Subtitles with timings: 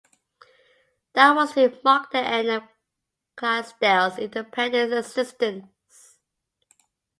[1.13, 2.63] That was to mark the end of
[3.35, 6.17] Clydesdale's independent existence.